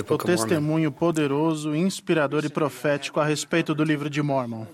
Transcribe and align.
O 0.00 0.04
Book 0.04 0.24
of 0.24 0.30
Mormon. 0.30 0.46
testemunho 0.46 0.92
poderoso, 0.92 1.74
inspirador 1.74 2.44
e 2.44 2.48
profético 2.48 3.20
a 3.20 3.24
respeito 3.24 3.74
do 3.74 3.84
livro 3.84 4.08
de 4.08 4.22
Mormon. 4.22 4.66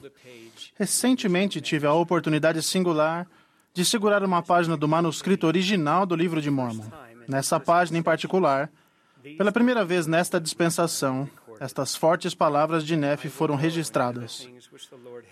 Recentemente 0.79 1.61
tive 1.61 1.87
a 1.87 1.93
oportunidade 1.93 2.63
singular 2.63 3.27
de 3.75 3.85
segurar 3.85 4.23
uma 4.25 4.43
página 4.43 4.77
do 4.77 4.89
manuscrito 4.89 5.47
original 5.47 6.07
do 6.07 6.15
livro 6.15 6.41
de 6.41 6.51
Mormon. 6.51 6.87
Nessa 7.29 7.61
página 7.61 7.99
em 7.99 8.03
particular, 8.03 8.71
pela 9.37 9.53
primeira 9.53 9.85
vez 9.85 10.07
nesta 10.07 10.41
dispensação, 10.41 11.29
estas 11.61 11.95
fortes 11.95 12.35
palavras 12.35 12.85
de 12.85 12.97
Nefe 12.97 13.29
foram 13.29 13.55
registradas. 13.57 14.49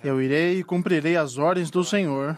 Eu 0.04 0.20
irei 0.20 0.58
e 0.58 0.64
cumprirei 0.64 1.16
as 1.16 1.38
ordens 1.38 1.70
do 1.70 1.82
Senhor, 1.82 2.36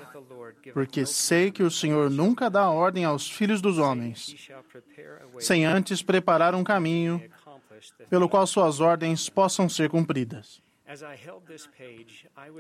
porque 0.73 1.07
sei 1.07 1.51
que 1.51 1.63
o 1.63 1.71
Senhor 1.71 2.11
nunca 2.11 2.51
dá 2.51 2.69
ordem 2.69 3.05
aos 3.05 3.31
filhos 3.31 3.61
dos 3.61 3.79
homens, 3.79 4.51
sem 5.39 5.65
antes 5.65 6.03
preparar 6.03 6.55
um 6.55 6.65
caminho 6.65 7.23
pelo 8.09 8.29
qual 8.29 8.47
suas 8.47 8.81
ordens 8.81 9.29
possam 9.29 9.69
ser 9.69 9.89
cumpridas. 9.89 10.63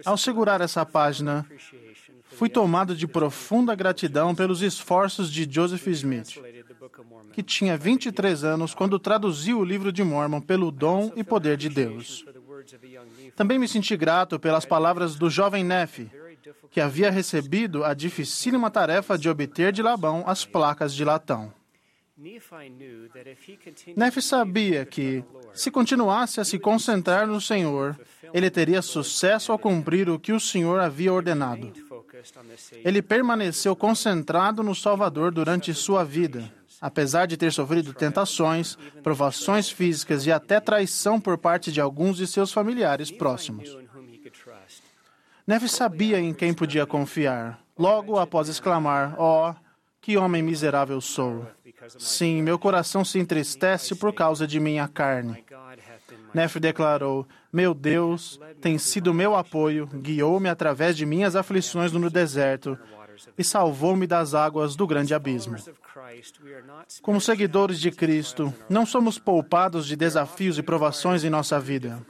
Ao 0.04 0.16
segurar 0.16 0.60
essa 0.60 0.86
página, 0.86 1.44
fui 2.30 2.48
tomado 2.48 2.94
de 2.94 3.06
profunda 3.06 3.74
gratidão 3.74 4.34
pelos 4.34 4.62
esforços 4.62 5.32
de 5.32 5.48
Joseph 5.50 5.86
Smith, 5.88 6.38
que 7.32 7.42
tinha 7.42 7.76
23 7.76 8.44
anos 8.44 8.72
quando 8.72 9.00
traduziu 9.00 9.58
o 9.58 9.64
livro 9.64 9.92
de 9.92 10.04
Mormon 10.04 10.40
pelo 10.40 10.70
dom 10.70 11.12
e 11.16 11.24
poder 11.24 11.56
de 11.56 11.68
Deus. 11.68 12.24
Também 13.34 13.58
me 13.58 13.66
senti 13.66 13.96
grato 13.96 14.38
pelas 14.38 14.64
palavras 14.64 15.16
do 15.16 15.28
jovem 15.28 15.64
Nefe, 15.64 16.08
que 16.70 16.80
havia 16.80 17.10
recebido 17.10 17.84
a 17.84 17.94
dificílima 17.94 18.70
tarefa 18.70 19.18
de 19.18 19.28
obter 19.28 19.72
de 19.72 19.82
Labão 19.82 20.24
as 20.26 20.44
placas 20.44 20.94
de 20.94 21.04
latão. 21.04 21.52
Nefe 23.96 24.20
sabia 24.20 24.84
que, 24.84 25.24
se 25.54 25.70
continuasse 25.70 26.38
a 26.38 26.44
se 26.44 26.58
concentrar 26.58 27.26
no 27.26 27.40
Senhor, 27.40 27.98
ele 28.34 28.50
teria 28.50 28.82
sucesso 28.82 29.52
ao 29.52 29.58
cumprir 29.58 30.10
o 30.10 30.18
que 30.18 30.32
o 30.32 30.38
Senhor 30.38 30.80
havia 30.80 31.12
ordenado. 31.12 31.72
Ele 32.84 33.00
permaneceu 33.00 33.74
concentrado 33.74 34.62
no 34.62 34.74
Salvador 34.74 35.32
durante 35.32 35.72
sua 35.72 36.04
vida, 36.04 36.52
apesar 36.78 37.24
de 37.24 37.38
ter 37.38 37.52
sofrido 37.52 37.94
tentações, 37.94 38.76
provações 39.02 39.70
físicas 39.70 40.26
e 40.26 40.32
até 40.32 40.60
traição 40.60 41.18
por 41.18 41.38
parte 41.38 41.72
de 41.72 41.80
alguns 41.80 42.18
de 42.18 42.26
seus 42.26 42.52
familiares 42.52 43.10
próximos. 43.10 43.74
Neve 45.50 45.68
sabia 45.68 46.20
em 46.20 46.32
quem 46.32 46.54
podia 46.54 46.86
confiar, 46.86 47.58
logo 47.76 48.16
após 48.16 48.48
exclamar: 48.48 49.16
Oh, 49.18 49.52
que 50.00 50.16
homem 50.16 50.44
miserável 50.44 51.00
sou! 51.00 51.44
Sim, 51.98 52.40
meu 52.40 52.56
coração 52.56 53.04
se 53.04 53.18
entristece 53.18 53.96
por 53.96 54.14
causa 54.14 54.46
de 54.46 54.60
minha 54.60 54.86
carne. 54.86 55.44
Nefe 56.32 56.60
declarou: 56.60 57.26
Meu 57.52 57.74
Deus 57.74 58.38
tem 58.60 58.78
sido 58.78 59.12
meu 59.12 59.34
apoio, 59.34 59.88
guiou-me 59.92 60.48
através 60.48 60.96
de 60.96 61.04
minhas 61.04 61.34
aflições 61.34 61.90
no 61.90 62.08
deserto 62.08 62.78
e 63.36 63.42
salvou-me 63.42 64.06
das 64.06 64.34
águas 64.34 64.76
do 64.76 64.86
grande 64.86 65.14
abismo. 65.14 65.56
Como 67.02 67.20
seguidores 67.20 67.80
de 67.80 67.90
Cristo, 67.90 68.54
não 68.68 68.86
somos 68.86 69.18
poupados 69.18 69.84
de 69.84 69.96
desafios 69.96 70.58
e 70.58 70.62
provações 70.62 71.24
em 71.24 71.30
nossa 71.30 71.58
vida. 71.58 72.00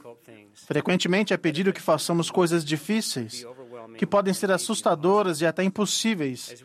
Frequentemente 0.71 1.33
é 1.33 1.37
pedido 1.37 1.73
que 1.73 1.81
façamos 1.81 2.31
coisas 2.31 2.63
difíceis, 2.63 3.45
que 3.97 4.05
podem 4.05 4.33
ser 4.33 4.51
assustadoras 4.51 5.41
e 5.41 5.45
até 5.45 5.65
impossíveis 5.65 6.63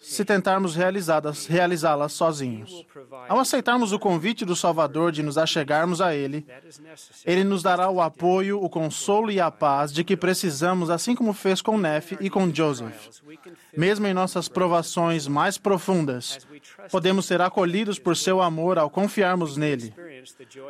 se 0.00 0.24
tentarmos 0.24 0.76
realizá-las 0.76 1.46
realizá 1.46 2.08
sozinhos. 2.08 2.86
Ao 3.28 3.40
aceitarmos 3.40 3.90
o 3.92 3.98
convite 3.98 4.44
do 4.44 4.54
Salvador 4.54 5.10
de 5.10 5.24
nos 5.24 5.36
achegarmos 5.36 6.00
a 6.00 6.14
Ele, 6.14 6.46
Ele 7.24 7.42
nos 7.42 7.64
dará 7.64 7.90
o 7.90 8.00
apoio, 8.00 8.62
o 8.62 8.70
consolo 8.70 9.32
e 9.32 9.40
a 9.40 9.50
paz 9.50 9.92
de 9.92 10.04
que 10.04 10.16
precisamos, 10.16 10.88
assim 10.88 11.16
como 11.16 11.32
fez 11.32 11.60
com 11.60 11.76
Nefe 11.76 12.16
e 12.20 12.30
com 12.30 12.54
Joseph. 12.54 13.08
Mesmo 13.76 14.06
em 14.06 14.14
nossas 14.14 14.48
provações 14.48 15.26
mais 15.26 15.58
profundas, 15.58 16.46
podemos 16.92 17.26
ser 17.26 17.40
acolhidos 17.40 17.98
por 17.98 18.16
seu 18.16 18.40
amor 18.40 18.78
ao 18.78 18.88
confiarmos 18.88 19.56
nele 19.56 19.92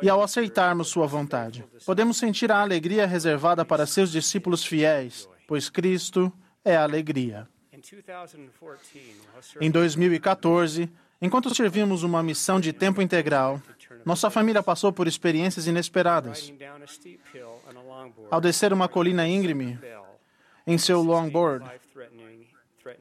e 0.01 0.09
ao 0.09 0.21
aceitarmos 0.21 0.87
sua 0.87 1.07
vontade. 1.07 1.65
Podemos 1.85 2.17
sentir 2.17 2.51
a 2.51 2.61
alegria 2.61 3.05
reservada 3.05 3.63
para 3.65 3.85
seus 3.85 4.11
discípulos 4.11 4.63
fiéis, 4.63 5.27
pois 5.47 5.69
Cristo 5.69 6.31
é 6.63 6.75
a 6.75 6.83
alegria. 6.83 7.47
Em 9.61 9.71
2014, 9.71 10.89
enquanto 11.21 11.53
servimos 11.55 12.03
uma 12.03 12.21
missão 12.21 12.59
de 12.59 12.73
tempo 12.73 13.01
integral, 13.01 13.61
nossa 14.05 14.29
família 14.29 14.61
passou 14.61 14.91
por 14.91 15.07
experiências 15.07 15.67
inesperadas. 15.67 16.53
Ao 18.29 18.41
descer 18.41 18.73
uma 18.73 18.87
colina 18.87 19.27
íngreme 19.27 19.79
em 20.67 20.77
seu 20.77 21.01
longboard, 21.01 21.65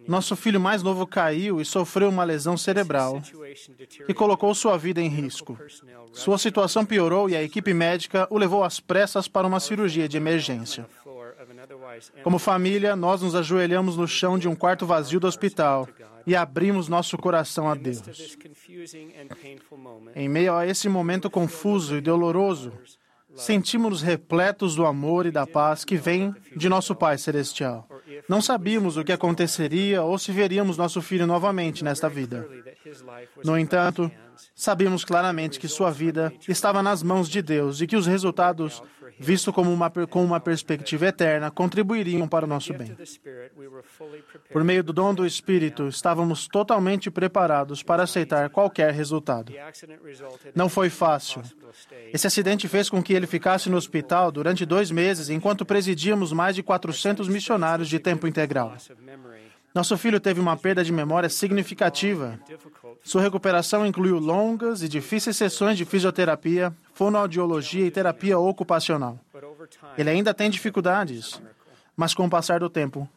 nosso 0.08 0.34
filho 0.34 0.58
mais 0.58 0.82
novo 0.82 1.06
caiu 1.06 1.60
e 1.60 1.64
sofreu 1.64 2.08
uma 2.08 2.24
lesão 2.24 2.56
cerebral 2.56 3.22
que 4.06 4.14
colocou 4.14 4.54
sua 4.54 4.78
vida 4.78 5.02
em 5.02 5.08
risco. 5.08 5.58
Sua 6.12 6.38
situação 6.38 6.84
piorou 6.84 7.28
e 7.28 7.36
a 7.36 7.42
equipe 7.42 7.74
médica 7.74 8.26
o 8.30 8.38
levou 8.38 8.64
às 8.64 8.80
pressas 8.80 9.28
para 9.28 9.46
uma 9.46 9.60
cirurgia 9.60 10.08
de 10.08 10.16
emergência. 10.16 10.86
Como 12.22 12.38
família, 12.38 12.96
nós 12.96 13.20
nos 13.20 13.34
ajoelhamos 13.34 13.96
no 13.96 14.08
chão 14.08 14.38
de 14.38 14.48
um 14.48 14.56
quarto 14.56 14.86
vazio 14.86 15.20
do 15.20 15.26
hospital 15.26 15.86
e 16.26 16.34
abrimos 16.34 16.88
nosso 16.88 17.18
coração 17.18 17.68
a 17.68 17.74
Deus. 17.74 18.36
Em 20.14 20.28
meio 20.28 20.54
a 20.54 20.66
esse 20.66 20.88
momento 20.88 21.28
confuso 21.28 21.96
e 21.96 22.00
doloroso, 22.00 22.72
sentimos-nos 23.34 24.02
repletos 24.02 24.74
do 24.74 24.86
amor 24.86 25.26
e 25.26 25.30
da 25.30 25.46
paz 25.46 25.84
que 25.84 25.96
vem 25.96 26.34
de 26.56 26.68
nosso 26.68 26.94
Pai 26.94 27.18
Celestial. 27.18 27.86
Não 28.28 28.40
sabíamos 28.40 28.96
o 28.96 29.04
que 29.04 29.12
aconteceria 29.12 30.02
ou 30.02 30.18
se 30.18 30.32
veríamos 30.32 30.76
nosso 30.76 31.02
filho 31.02 31.26
novamente 31.26 31.84
nesta 31.84 32.08
vida. 32.08 32.48
No 33.44 33.58
entanto, 33.58 34.10
sabíamos 34.54 35.04
claramente 35.04 35.58
que 35.58 35.68
sua 35.68 35.90
vida 35.90 36.32
estava 36.48 36.82
nas 36.82 37.02
mãos 37.02 37.28
de 37.28 37.42
Deus 37.42 37.80
e 37.80 37.86
que 37.86 37.96
os 37.96 38.06
resultados, 38.06 38.82
visto 39.18 39.52
como 39.52 39.72
uma, 39.72 39.90
com 39.90 40.24
uma 40.24 40.40
perspectiva 40.40 41.06
eterna, 41.06 41.50
contribuiriam 41.50 42.28
para 42.28 42.44
o 42.44 42.48
nosso 42.48 42.72
bem. 42.72 42.96
Por 44.52 44.64
meio 44.64 44.82
do 44.82 44.92
dom 44.92 45.14
do 45.14 45.26
Espírito, 45.26 45.88
estávamos 45.88 46.46
totalmente 46.46 47.10
preparados 47.10 47.82
para 47.82 48.04
aceitar 48.04 48.48
qualquer 48.50 48.92
resultado. 48.92 49.52
Não 50.54 50.68
foi 50.68 50.90
fácil. 50.90 51.42
Esse 52.12 52.26
acidente 52.26 52.68
fez 52.68 52.88
com 52.88 53.02
que 53.02 53.12
ele 53.12 53.26
ficasse 53.26 53.68
no 53.68 53.76
hospital 53.76 54.30
durante 54.30 54.64
dois 54.64 54.90
meses, 54.90 55.28
enquanto 55.28 55.64
presidíamos 55.64 56.32
mais 56.32 56.54
de 56.54 56.62
400 56.62 57.28
missionários 57.28 57.88
de 57.88 57.98
tempo 57.98 58.26
integral. 58.26 58.76
Nosso 59.78 59.96
filho 59.96 60.18
teve 60.18 60.40
uma 60.40 60.56
perda 60.56 60.82
de 60.82 60.90
memória 60.90 61.28
significativa. 61.28 62.36
Sua 63.04 63.22
recuperação 63.22 63.86
incluiu 63.86 64.18
longas 64.18 64.82
e 64.82 64.88
difíceis 64.88 65.36
sessões 65.36 65.78
de 65.78 65.84
fisioterapia, 65.84 66.74
fonoaudiologia 66.94 67.86
e 67.86 67.90
terapia 67.92 68.36
ocupacional. 68.40 69.20
Ele 69.96 70.10
ainda 70.10 70.34
tem 70.34 70.50
dificuldades, 70.50 71.40
mas 71.96 72.12
com 72.12 72.26
o 72.26 72.28
passar 72.28 72.58
do 72.58 72.68
tempo, 72.68 73.08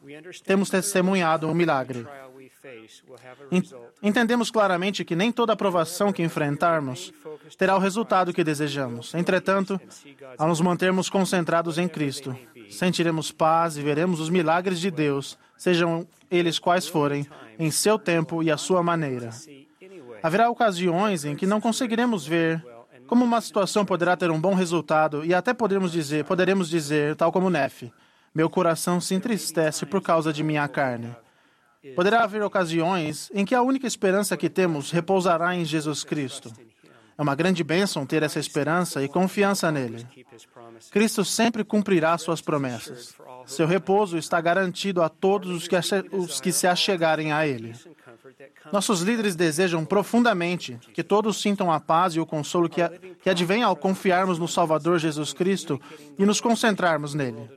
temos 0.44 0.70
testemunhado 0.70 1.48
um 1.48 1.54
milagre. 1.54 2.06
Entendemos 4.00 4.48
claramente 4.48 5.04
que 5.04 5.16
nem 5.16 5.32
toda 5.32 5.54
aprovação 5.54 6.12
que 6.12 6.22
enfrentarmos 6.22 7.12
terá 7.58 7.74
o 7.74 7.80
resultado 7.80 8.32
que 8.32 8.44
desejamos. 8.44 9.12
Entretanto, 9.14 9.80
ao 10.38 10.46
nos 10.46 10.60
mantermos 10.60 11.10
concentrados 11.10 11.76
em 11.76 11.88
Cristo, 11.88 12.36
sentiremos 12.70 13.32
paz 13.32 13.76
e 13.76 13.82
veremos 13.82 14.20
os 14.20 14.30
milagres 14.30 14.78
de 14.78 14.92
Deus, 14.92 15.36
sejam 15.56 16.06
eles 16.32 16.58
quais 16.58 16.88
forem, 16.88 17.26
em 17.58 17.70
seu 17.70 17.98
tempo 17.98 18.42
e 18.42 18.50
à 18.50 18.56
sua 18.56 18.82
maneira. 18.82 19.30
Haverá 20.22 20.50
ocasiões 20.50 21.24
em 21.24 21.36
que 21.36 21.46
não 21.46 21.60
conseguiremos 21.60 22.26
ver 22.26 22.64
como 23.06 23.26
uma 23.26 23.42
situação 23.42 23.84
poderá 23.84 24.16
ter 24.16 24.30
um 24.30 24.40
bom 24.40 24.54
resultado 24.54 25.22
e 25.22 25.34
até 25.34 25.52
poderemos 25.52 25.92
dizer, 25.92 26.24
poderemos 26.24 26.70
dizer, 26.70 27.14
tal 27.14 27.30
como 27.30 27.50
Nefe, 27.50 27.92
meu 28.34 28.48
coração 28.48 29.02
se 29.02 29.14
entristece 29.14 29.84
por 29.84 30.00
causa 30.00 30.32
de 30.32 30.42
minha 30.42 30.66
carne. 30.66 31.14
Poderá 31.94 32.22
haver 32.22 32.42
ocasiões 32.42 33.30
em 33.34 33.44
que 33.44 33.54
a 33.54 33.60
única 33.60 33.86
esperança 33.86 34.36
que 34.36 34.48
temos 34.48 34.90
repousará 34.90 35.54
em 35.54 35.64
Jesus 35.64 36.04
Cristo. 36.04 36.50
É 37.16 37.22
uma 37.22 37.34
grande 37.34 37.62
bênção 37.62 38.06
ter 38.06 38.22
essa 38.22 38.38
esperança 38.38 39.02
e 39.02 39.08
confiança 39.08 39.70
nele. 39.70 40.06
Cristo 40.90 41.24
sempre 41.24 41.64
cumprirá 41.64 42.16
suas 42.18 42.40
promessas. 42.40 43.14
Seu 43.46 43.66
repouso 43.66 44.16
está 44.16 44.40
garantido 44.40 45.02
a 45.02 45.08
todos 45.08 45.50
os 45.50 45.68
que, 45.68 45.76
os 46.12 46.40
que 46.40 46.52
se 46.52 46.66
achegarem 46.66 47.32
a 47.32 47.46
ele. 47.46 47.74
Nossos 48.72 49.00
líderes 49.00 49.36
desejam 49.36 49.84
profundamente 49.84 50.78
que 50.94 51.02
todos 51.02 51.40
sintam 51.40 51.70
a 51.70 51.80
paz 51.80 52.14
e 52.14 52.20
o 52.20 52.26
consolo 52.26 52.68
que, 52.68 52.80
que 53.22 53.30
advém 53.30 53.62
ao 53.62 53.76
confiarmos 53.76 54.38
no 54.38 54.48
Salvador 54.48 54.98
Jesus 54.98 55.32
Cristo 55.32 55.80
e 56.18 56.24
nos 56.24 56.40
concentrarmos 56.40 57.14
nele. 57.14 57.50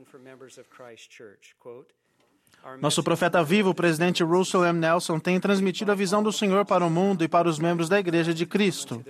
Nosso 2.80 3.02
profeta 3.02 3.42
vivo, 3.42 3.70
o 3.70 3.74
presidente 3.74 4.22
Russell 4.22 4.64
M. 4.64 4.78
Nelson, 4.78 5.18
tem 5.18 5.38
transmitido 5.40 5.92
a 5.92 5.94
visão 5.94 6.22
do 6.22 6.32
Senhor 6.32 6.64
para 6.64 6.84
o 6.84 6.90
mundo 6.90 7.24
e 7.24 7.28
para 7.28 7.48
os 7.48 7.58
membros 7.58 7.88
da 7.88 7.98
Igreja 7.98 8.34
de 8.34 8.44
Cristo. 8.44 9.04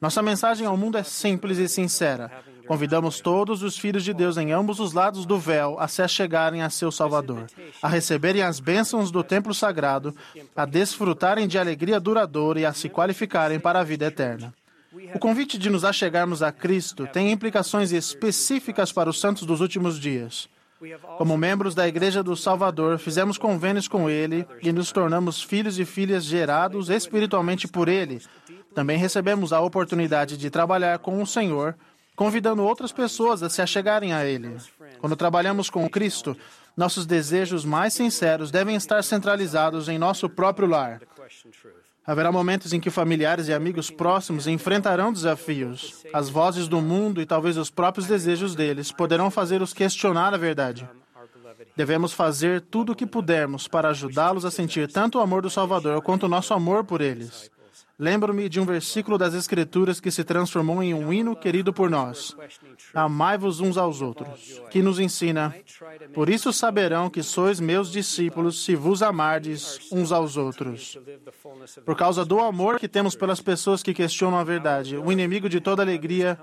Nossa 0.00 0.22
mensagem 0.22 0.66
ao 0.66 0.76
mundo 0.76 0.98
é 0.98 1.02
simples 1.02 1.58
e 1.58 1.68
sincera. 1.68 2.30
Convidamos 2.66 3.20
todos 3.20 3.62
os 3.62 3.78
filhos 3.78 4.04
de 4.04 4.12
Deus 4.12 4.36
em 4.36 4.52
ambos 4.52 4.80
os 4.80 4.92
lados 4.92 5.24
do 5.24 5.38
véu 5.38 5.78
a 5.78 5.88
se 5.88 6.06
chegarem 6.08 6.62
a 6.62 6.68
seu 6.68 6.90
Salvador, 6.90 7.46
a 7.80 7.88
receberem 7.88 8.42
as 8.42 8.60
bênçãos 8.60 9.10
do 9.10 9.22
templo 9.22 9.54
sagrado, 9.54 10.14
a 10.54 10.66
desfrutarem 10.66 11.46
de 11.46 11.58
alegria 11.58 12.00
duradoura 12.00 12.60
e 12.60 12.66
a 12.66 12.72
se 12.72 12.88
qualificarem 12.88 13.58
para 13.58 13.80
a 13.80 13.84
vida 13.84 14.06
eterna. 14.06 14.52
O 15.14 15.18
convite 15.18 15.58
de 15.58 15.70
nos 15.70 15.84
achegarmos 15.84 16.42
a 16.42 16.50
Cristo 16.50 17.06
tem 17.06 17.30
implicações 17.30 17.92
específicas 17.92 18.92
para 18.92 19.08
os 19.08 19.20
santos 19.20 19.44
dos 19.44 19.60
últimos 19.60 19.98
dias. 19.98 20.48
Como 21.18 21.36
membros 21.36 21.74
da 21.74 21.86
Igreja 21.86 22.22
do 22.22 22.36
Salvador, 22.36 22.98
fizemos 22.98 23.38
convênios 23.38 23.88
com 23.88 24.08
Ele 24.08 24.46
e 24.62 24.72
nos 24.72 24.92
tornamos 24.92 25.42
filhos 25.42 25.78
e 25.78 25.84
filhas 25.84 26.24
gerados 26.24 26.88
espiritualmente 26.88 27.66
por 27.66 27.88
Ele. 27.88 28.20
Também 28.74 28.98
recebemos 28.98 29.52
a 29.52 29.60
oportunidade 29.60 30.36
de 30.36 30.50
trabalhar 30.50 30.98
com 30.98 31.22
o 31.22 31.26
Senhor, 31.26 31.74
convidando 32.14 32.62
outras 32.62 32.92
pessoas 32.92 33.42
a 33.42 33.50
se 33.50 33.62
achegarem 33.62 34.12
a 34.12 34.24
Ele. 34.24 34.56
Quando 34.98 35.16
trabalhamos 35.16 35.70
com 35.70 35.88
Cristo, 35.88 36.36
nossos 36.76 37.06
desejos 37.06 37.64
mais 37.64 37.94
sinceros 37.94 38.50
devem 38.50 38.76
estar 38.76 39.02
centralizados 39.02 39.88
em 39.88 39.98
nosso 39.98 40.28
próprio 40.28 40.68
lar. 40.68 41.00
Haverá 42.06 42.30
momentos 42.30 42.72
em 42.72 42.78
que 42.78 42.88
familiares 42.88 43.48
e 43.48 43.52
amigos 43.52 43.90
próximos 43.90 44.46
enfrentarão 44.46 45.12
desafios. 45.12 46.04
As 46.12 46.28
vozes 46.28 46.68
do 46.68 46.80
mundo 46.80 47.20
e 47.20 47.26
talvez 47.26 47.56
os 47.56 47.68
próprios 47.68 48.06
desejos 48.06 48.54
deles 48.54 48.92
poderão 48.92 49.30
fazê-los 49.30 49.74
questionar 49.74 50.32
a 50.32 50.36
verdade. 50.36 50.88
Devemos 51.74 52.12
fazer 52.12 52.60
tudo 52.60 52.92
o 52.92 52.94
que 52.94 53.06
pudermos 53.06 53.66
para 53.66 53.90
ajudá-los 53.90 54.44
a 54.44 54.50
sentir 54.50 54.90
tanto 54.90 55.18
o 55.18 55.20
amor 55.20 55.42
do 55.42 55.50
Salvador 55.50 56.00
quanto 56.00 56.24
o 56.24 56.28
nosso 56.28 56.54
amor 56.54 56.84
por 56.84 57.00
eles. 57.00 57.50
Lembro-me 57.98 58.46
de 58.46 58.60
um 58.60 58.66
versículo 58.66 59.16
das 59.16 59.32
Escrituras 59.32 60.00
que 60.00 60.10
se 60.10 60.22
transformou 60.22 60.82
em 60.82 60.92
um 60.92 61.10
hino 61.10 61.34
querido 61.34 61.72
por 61.72 61.88
nós. 61.88 62.36
Amai-vos 62.92 63.58
uns 63.60 63.78
aos 63.78 64.02
outros, 64.02 64.60
que 64.70 64.82
nos 64.82 64.98
ensina: 64.98 65.54
Por 66.12 66.28
isso 66.28 66.52
saberão 66.52 67.08
que 67.08 67.22
sois 67.22 67.58
meus 67.58 67.90
discípulos 67.90 68.62
se 68.62 68.76
vos 68.76 69.02
amardes 69.02 69.78
uns 69.90 70.12
aos 70.12 70.36
outros. 70.36 70.98
Por 71.86 71.96
causa 71.96 72.22
do 72.22 72.38
amor 72.38 72.78
que 72.78 72.86
temos 72.86 73.16
pelas 73.16 73.40
pessoas 73.40 73.82
que 73.82 73.94
questionam 73.94 74.38
a 74.38 74.44
verdade, 74.44 74.98
o 74.98 75.10
inimigo 75.10 75.48
de 75.48 75.58
toda 75.58 75.82
alegria 75.82 76.38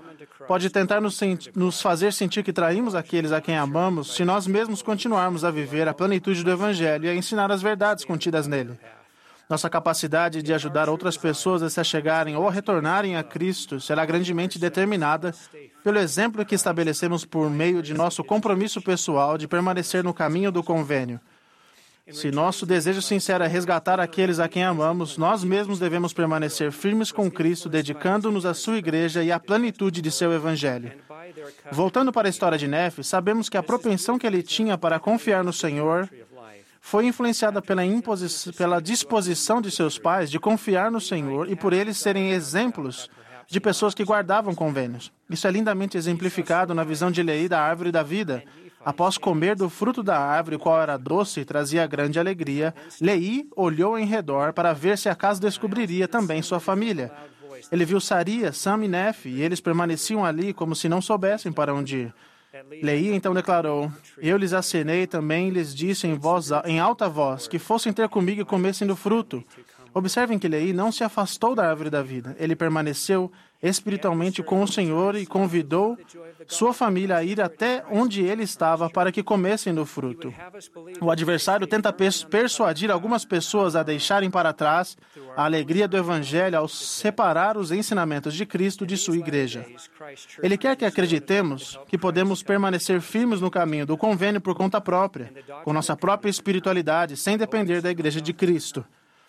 pode 0.48 0.68
tentar 0.70 1.00
nos, 1.00 1.20
nos 1.54 1.80
fazer 1.80 2.12
sentir 2.12 2.42
que 2.42 2.52
traímos 2.52 2.96
aqueles 2.96 3.30
a 3.30 3.40
quem 3.40 3.56
amamos 3.56 4.16
se 4.16 4.24
nós 4.24 4.48
mesmos 4.48 4.82
continuarmos 4.82 5.44
a 5.44 5.52
viver 5.52 5.86
a 5.86 5.94
plenitude 5.94 6.42
do 6.42 6.50
Evangelho 6.50 7.04
e 7.04 7.08
a 7.10 7.14
ensinar 7.14 7.52
as 7.52 7.62
verdades 7.62 8.04
contidas 8.04 8.48
nele. 8.48 8.76
Nossa 9.48 9.68
capacidade 9.68 10.42
de 10.42 10.54
ajudar 10.54 10.88
outras 10.88 11.16
pessoas 11.16 11.62
a 11.62 11.68
se 11.68 11.78
achegarem 11.78 12.34
ou 12.34 12.48
a 12.48 12.50
retornarem 12.50 13.16
a 13.16 13.22
Cristo 13.22 13.78
será 13.80 14.04
grandemente 14.06 14.58
determinada 14.58 15.34
pelo 15.82 15.98
exemplo 15.98 16.44
que 16.46 16.54
estabelecemos 16.54 17.24
por 17.24 17.50
meio 17.50 17.82
de 17.82 17.92
nosso 17.92 18.24
compromisso 18.24 18.80
pessoal 18.80 19.36
de 19.36 19.46
permanecer 19.46 20.02
no 20.02 20.14
caminho 20.14 20.50
do 20.50 20.62
convênio. 20.62 21.20
Se 22.10 22.30
nosso 22.30 22.66
desejo 22.66 23.00
sincero 23.00 23.44
é 23.44 23.46
resgatar 23.46 23.98
aqueles 23.98 24.38
a 24.38 24.46
quem 24.46 24.62
amamos, 24.62 25.16
nós 25.16 25.42
mesmos 25.42 25.78
devemos 25.78 26.12
permanecer 26.12 26.70
firmes 26.70 27.10
com 27.10 27.30
Cristo, 27.30 27.66
dedicando-nos 27.66 28.44
à 28.44 28.52
sua 28.52 28.76
igreja 28.76 29.22
e 29.22 29.32
à 29.32 29.40
plenitude 29.40 30.02
de 30.02 30.10
seu 30.10 30.30
evangelho. 30.30 30.92
Voltando 31.72 32.12
para 32.12 32.28
a 32.28 32.30
história 32.30 32.58
de 32.58 32.68
Nefe, 32.68 33.02
sabemos 33.02 33.48
que 33.48 33.56
a 33.56 33.62
propensão 33.62 34.18
que 34.18 34.26
ele 34.26 34.42
tinha 34.42 34.76
para 34.76 35.00
confiar 35.00 35.42
no 35.42 35.52
Senhor 35.52 36.08
foi 36.86 37.06
influenciada 37.06 37.62
pela, 37.62 37.80
pela 38.58 38.78
disposição 38.78 39.58
de 39.58 39.70
seus 39.70 39.98
pais 39.98 40.30
de 40.30 40.38
confiar 40.38 40.90
no 40.90 41.00
Senhor 41.00 41.50
e 41.50 41.56
por 41.56 41.72
eles 41.72 41.96
serem 41.96 42.32
exemplos 42.32 43.08
de 43.48 43.58
pessoas 43.58 43.94
que 43.94 44.04
guardavam 44.04 44.54
convênios. 44.54 45.10
Isso 45.30 45.46
é 45.46 45.50
lindamente 45.50 45.96
exemplificado 45.96 46.74
na 46.74 46.84
visão 46.84 47.10
de 47.10 47.22
Lei 47.22 47.48
da 47.48 47.58
árvore 47.58 47.90
da 47.90 48.02
vida. 48.02 48.44
Após 48.84 49.16
comer 49.16 49.56
do 49.56 49.70
fruto 49.70 50.02
da 50.02 50.18
árvore, 50.18 50.58
qual 50.58 50.78
era 50.78 50.98
doce 50.98 51.40
e 51.40 51.44
trazia 51.46 51.86
grande 51.86 52.18
alegria, 52.18 52.74
Lei 53.00 53.48
olhou 53.56 53.98
em 53.98 54.04
redor 54.04 54.52
para 54.52 54.74
ver 54.74 54.98
se 54.98 55.08
acaso 55.08 55.40
descobriria 55.40 56.06
também 56.06 56.42
sua 56.42 56.60
família. 56.60 57.10
Ele 57.72 57.86
viu 57.86 57.98
Saria, 57.98 58.52
Sam 58.52 58.84
e 58.84 58.88
Nefe, 58.88 59.30
e 59.30 59.40
eles 59.40 59.58
permaneciam 59.58 60.22
ali 60.22 60.52
como 60.52 60.76
se 60.76 60.86
não 60.86 61.00
soubessem 61.00 61.50
para 61.50 61.74
onde 61.74 61.96
ir. 61.96 62.14
Lei 62.82 63.12
então 63.12 63.34
declarou: 63.34 63.90
Eu 64.18 64.36
lhes 64.36 64.52
acenei 64.52 65.06
também 65.06 65.50
lhes 65.50 65.74
disse 65.74 66.06
em, 66.06 66.14
voz, 66.14 66.50
em 66.64 66.78
alta 66.78 67.08
voz 67.08 67.48
que 67.48 67.58
fossem 67.58 67.92
ter 67.92 68.08
comigo 68.08 68.42
e 68.42 68.44
comessem 68.44 68.86
do 68.86 68.94
fruto. 68.94 69.42
Observem 69.94 70.40
que 70.40 70.48
Lei 70.48 70.72
não 70.72 70.90
se 70.90 71.04
afastou 71.04 71.54
da 71.54 71.68
árvore 71.70 71.88
da 71.88 72.02
vida. 72.02 72.34
Ele 72.38 72.56
permaneceu 72.56 73.30
espiritualmente 73.62 74.42
com 74.42 74.62
o 74.62 74.68
Senhor 74.68 75.14
e 75.14 75.24
convidou 75.24 75.96
sua 76.48 76.74
família 76.74 77.16
a 77.16 77.24
ir 77.24 77.40
até 77.40 77.82
onde 77.90 78.22
ele 78.22 78.42
estava 78.42 78.90
para 78.90 79.10
que 79.10 79.22
comessem 79.22 79.72
do 79.72 79.86
fruto. 79.86 80.34
O 81.00 81.10
adversário 81.10 81.66
tenta 81.66 81.94
persuadir 82.28 82.90
algumas 82.90 83.24
pessoas 83.24 83.74
a 83.74 83.82
deixarem 83.82 84.30
para 84.30 84.52
trás 84.52 84.98
a 85.36 85.44
alegria 85.44 85.88
do 85.88 85.96
Evangelho 85.96 86.58
ao 86.58 86.68
separar 86.68 87.56
os 87.56 87.72
ensinamentos 87.72 88.34
de 88.34 88.44
Cristo 88.44 88.84
de 88.84 88.96
sua 88.96 89.16
igreja. 89.16 89.64
Ele 90.42 90.58
quer 90.58 90.76
que 90.76 90.84
acreditemos 90.84 91.78
que 91.86 91.96
podemos 91.96 92.42
permanecer 92.42 93.00
firmes 93.00 93.40
no 93.40 93.50
caminho 93.50 93.86
do 93.86 93.96
convênio 93.96 94.40
por 94.40 94.54
conta 94.54 94.80
própria, 94.80 95.32
com 95.64 95.72
nossa 95.72 95.96
própria 95.96 96.30
espiritualidade, 96.30 97.16
sem 97.16 97.38
depender 97.38 97.80
da 97.80 97.90
igreja 97.90 98.20
de 98.20 98.32
Cristo. 98.32 98.84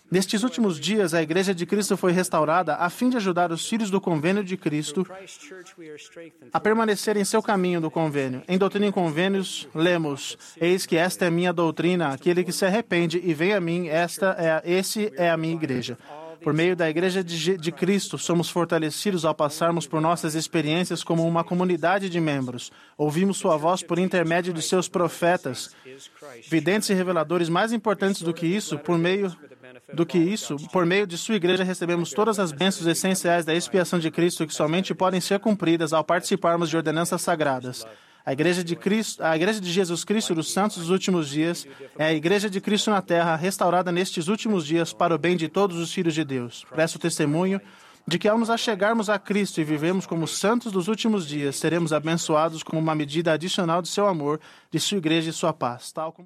Nestes 0.09 0.43
últimos 0.43 0.79
dias, 0.79 1.13
a 1.13 1.21
Igreja 1.21 1.53
de 1.53 1.65
Cristo 1.65 1.97
foi 1.97 2.11
restaurada 2.11 2.75
a 2.75 2.89
fim 2.89 3.09
de 3.09 3.17
ajudar 3.17 3.51
os 3.51 3.67
filhos 3.67 3.89
do 3.89 3.99
convênio 3.99 4.43
de 4.43 4.55
Cristo 4.55 5.05
a 6.53 6.59
permanecer 6.59 7.17
em 7.17 7.25
seu 7.25 7.41
caminho 7.41 7.81
do 7.81 7.89
convênio. 7.89 8.43
Em 8.47 8.57
Doutrina 8.57 8.85
e 8.85 8.91
Convênios, 8.91 9.67
lemos: 9.73 10.37
Eis 10.61 10.85
que 10.85 10.95
esta 10.95 11.25
é 11.25 11.29
minha 11.29 11.51
doutrina, 11.51 12.09
aquele 12.09 12.43
que 12.43 12.51
se 12.51 12.65
arrepende 12.65 13.19
e 13.23 13.33
vem 13.33 13.53
a 13.53 13.59
mim, 13.59 13.87
esta 13.87 14.35
é, 14.37 14.71
esse 14.71 15.11
é 15.15 15.29
a 15.29 15.37
minha 15.37 15.55
igreja. 15.55 15.97
Por 16.45 16.53
meio 16.53 16.75
da 16.75 16.87
Igreja 16.87 17.23
de, 17.23 17.57
de, 17.57 17.71
Cristo, 17.71 18.19
somos 18.19 18.51
fortalecidos 18.51 19.25
ao 19.25 19.33
passarmos 19.33 19.87
por 19.87 19.99
nossas 19.99 20.35
experiências 20.35 21.03
como 21.03 21.27
uma 21.27 21.43
comunidade 21.43 22.07
de 22.07 22.21
membros. 22.21 22.71
Ouvimos 22.95 23.37
Sua 23.37 23.57
voz 23.57 23.81
por 23.81 23.97
intermédio 23.97 24.53
de 24.53 24.61
seus 24.61 24.87
profetas, 24.87 25.75
videntes 26.47 26.87
e 26.91 26.93
reveladores. 26.93 27.49
Mais 27.49 27.73
importantes 27.73 28.21
do 28.21 28.31
que 28.31 28.45
isso, 28.45 28.77
por 28.77 28.95
meio 28.95 29.35
do 29.93 30.05
que 30.05 30.17
isso, 30.17 30.55
por 30.71 30.85
meio 30.85 31.05
de 31.05 31.17
sua 31.17 31.35
igreja 31.35 31.63
recebemos 31.63 32.11
todas 32.11 32.39
as 32.39 32.51
bênçãos 32.51 32.87
essenciais 32.87 33.45
da 33.45 33.53
expiação 33.53 33.99
de 33.99 34.09
Cristo 34.09 34.47
que 34.47 34.53
somente 34.53 34.93
podem 34.93 35.21
ser 35.21 35.39
cumpridas 35.39 35.93
ao 35.93 36.03
participarmos 36.03 36.69
de 36.69 36.77
ordenanças 36.77 37.21
sagradas. 37.21 37.85
A 38.25 38.33
igreja 38.33 38.63
de 38.63 38.75
Cristo, 38.75 39.23
a 39.23 39.35
igreja 39.35 39.61
de 39.61 39.71
Jesus 39.71 40.03
Cristo 40.03 40.33
dos 40.33 40.51
santos 40.51 40.77
dos 40.77 40.89
últimos 40.89 41.29
dias 41.29 41.67
é 41.95 42.05
a 42.05 42.13
igreja 42.13 42.49
de 42.49 42.59
Cristo 42.59 42.89
na 42.89 42.99
terra, 42.99 43.35
restaurada 43.35 43.91
nestes 43.91 44.27
últimos 44.27 44.65
dias 44.65 44.91
para 44.91 45.13
o 45.13 45.17
bem 45.17 45.37
de 45.37 45.47
todos 45.47 45.77
os 45.77 45.93
filhos 45.93 46.15
de 46.15 46.23
Deus. 46.23 46.65
Presto 46.71 46.97
testemunho 46.97 47.61
de 48.07 48.19
que 48.19 48.27
ao 48.27 48.37
nos 48.37 48.49
achegarmos 48.49 49.09
a 49.09 49.17
Cristo 49.17 49.59
e 49.59 49.63
vivemos 49.63 50.05
como 50.05 50.27
santos 50.27 50.71
dos 50.71 50.87
últimos 50.87 51.27
dias, 51.27 51.55
seremos 51.55 51.91
abençoados 51.91 52.61
com 52.61 52.77
uma 52.77 52.93
medida 52.93 53.33
adicional 53.33 53.81
de 53.81 53.87
seu 53.87 54.07
amor, 54.07 54.39
de 54.69 54.79
sua 54.79 54.97
igreja 54.97 55.31
e 55.31 55.33
sua 55.33 55.51
paz, 55.51 55.91
tal 55.91 56.11
como 56.11 56.23